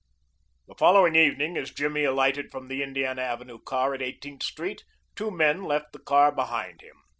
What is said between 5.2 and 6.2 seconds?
men left the